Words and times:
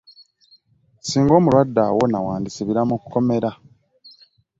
Ssinga 0.99 1.33
omulwadde 1.39 1.81
awona 1.89 2.17
wandisibira 2.25 2.81
mu 2.89 2.95
kkomera. 3.01 3.51